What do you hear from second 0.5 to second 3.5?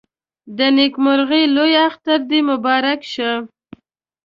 د نيکمرغه لوی اختر دې مبارک شه